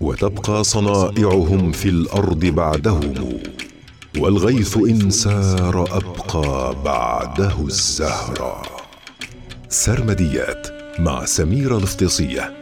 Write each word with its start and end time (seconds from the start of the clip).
وتبقى 0.00 0.64
صنائعهم 0.64 1.72
في 1.72 1.88
الأرض 1.88 2.46
بعدهم 2.46 3.14
والغيث 4.18 4.76
إن 4.76 5.10
سار 5.10 5.84
أبقى 5.96 6.74
بعده 6.84 7.54
الزهرا 7.60 8.62
سرمديات 9.68 10.66
مع 10.98 11.24
سميره 11.24 11.76
الافتصيه 11.78 12.52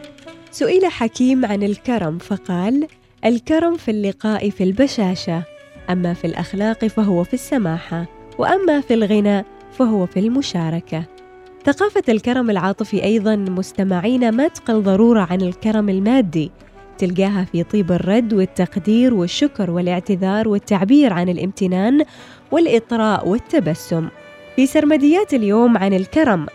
سئل 0.51 0.85
حكيم 0.85 1.45
عن 1.45 1.63
الكرم 1.63 2.17
فقال 2.17 2.87
الكرم 3.25 3.77
في 3.77 3.91
اللقاء 3.91 4.49
في 4.49 4.63
البشاشة 4.63 5.43
أما 5.89 6.13
في 6.13 6.27
الأخلاق 6.27 6.87
فهو 6.87 7.23
في 7.23 7.33
السماحة 7.33 8.05
وأما 8.37 8.81
في 8.81 8.93
الغنى 8.93 9.45
فهو 9.77 10.05
في 10.05 10.19
المشاركة. 10.19 11.05
ثقافة 11.65 12.03
الكرم 12.09 12.49
العاطفي 12.49 13.03
أيضا 13.03 13.35
مستمعين 13.35 14.31
ما 14.31 14.47
تقل 14.47 14.81
ضروره 14.83 15.27
عن 15.31 15.41
الكرم 15.41 15.89
المادي 15.89 16.51
تلقاها 16.99 17.45
في 17.51 17.63
طيب 17.63 17.91
الرد 17.91 18.33
والتقدير 18.33 19.13
والشكر 19.13 19.71
والاعتذار 19.71 20.47
والتعبير 20.47 21.13
عن 21.13 21.29
الامتنان 21.29 22.03
والإطراء 22.51 23.27
والتبسم. 23.27 24.07
في 24.55 24.65
سرمديات 24.65 25.33
اليوم 25.33 25.77
عن 25.77 25.93
الكرم 25.93 26.45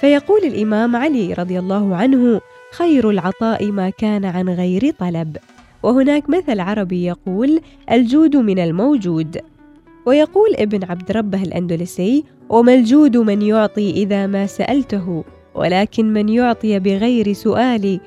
فيقول 0.00 0.40
الإمام 0.44 0.96
علي 0.96 1.32
رضي 1.32 1.58
الله 1.58 1.96
عنه 1.96 2.40
خير 2.72 3.10
العطاء 3.10 3.72
ما 3.72 3.90
كان 3.90 4.24
عن 4.24 4.48
غير 4.48 4.90
طلب 4.90 5.36
وهناك 5.82 6.30
مثل 6.30 6.60
عربي 6.60 7.04
يقول 7.04 7.60
الجود 7.90 8.36
من 8.36 8.58
الموجود 8.58 9.40
ويقول 10.06 10.54
ابن 10.54 10.84
عبد 10.84 11.12
ربه 11.12 11.42
الأندلسي 11.42 12.24
وما 12.48 12.74
الجود 12.74 13.16
من 13.16 13.42
يعطي 13.42 13.90
إذا 13.90 14.26
ما 14.26 14.46
سألته 14.46 15.24
ولكن 15.54 16.12
من 16.12 16.28
يعطي 16.28 16.78
بغير 16.78 17.32
سؤال 17.32 18.00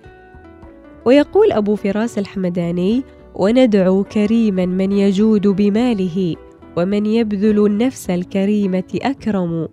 ويقول 1.06 1.52
أبو 1.52 1.76
فراس 1.76 2.18
الحمداني 2.18 3.04
وندعو 3.36 4.04
كريما 4.04 4.66
من 4.66 4.92
يجود 4.92 5.48
بماله 5.48 6.36
ومن 6.78 7.06
يبذل 7.06 7.66
النفس 7.66 8.10
الكريمة 8.10 9.00
أكرم. 9.02 9.68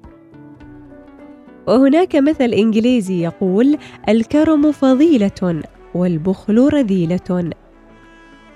وهناك 1.66 2.16
مثل 2.16 2.44
إنجليزي 2.44 3.22
يقول 3.22 3.78
الكرم 4.08 4.72
فضيلة 4.72 5.62
والبخل 5.94 6.68
رذيلة. 6.72 7.50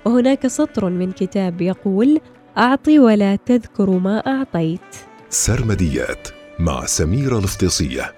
وهناك 0.04 0.46
سطر 0.46 0.90
من 0.90 1.12
كتاب 1.12 1.60
يقول 1.60 2.20
أعط 2.58 2.88
ولا 2.88 3.36
تذكر 3.36 3.90
ما 3.90 4.18
أعطيت. 4.18 4.80
سرمديات 5.28 6.28
مع 6.58 6.86
سميره 6.86 7.38
الافتصيه 7.38 8.12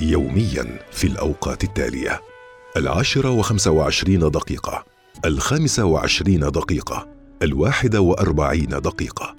يوميا 0.00 0.78
في 0.90 1.06
الأوقات 1.06 1.64
التالية. 1.64 2.20
العاشرة 2.76 3.30
وخمسة 3.30 3.70
وعشرين 3.70 4.20
دقيقة 4.20 4.84
الخامسة 5.24 5.84
وعشرين 5.84 6.40
دقيقة 6.40 7.08
الواحدة 7.42 8.00
وأربعين 8.00 8.68
دقيقة. 8.68 9.36